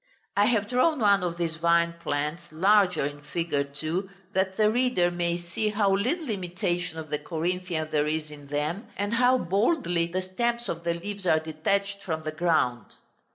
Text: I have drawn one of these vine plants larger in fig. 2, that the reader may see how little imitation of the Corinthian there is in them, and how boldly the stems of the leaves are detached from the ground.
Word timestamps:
I 0.35 0.45
have 0.45 0.67
drawn 0.67 0.99
one 0.99 1.21
of 1.21 1.37
these 1.37 1.57
vine 1.57 1.93
plants 2.01 2.45
larger 2.51 3.05
in 3.05 3.21
fig. 3.21 3.51
2, 3.75 4.09
that 4.33 4.57
the 4.57 4.71
reader 4.71 5.11
may 5.11 5.37
see 5.37 5.69
how 5.69 5.93
little 5.95 6.31
imitation 6.31 6.97
of 6.97 7.11
the 7.11 7.19
Corinthian 7.19 7.87
there 7.91 8.07
is 8.07 8.31
in 8.31 8.47
them, 8.47 8.87
and 8.97 9.13
how 9.13 9.37
boldly 9.37 10.07
the 10.07 10.23
stems 10.23 10.67
of 10.69 10.83
the 10.85 10.95
leaves 10.95 11.27
are 11.27 11.37
detached 11.39 12.01
from 12.01 12.23
the 12.23 12.31
ground. 12.31 12.95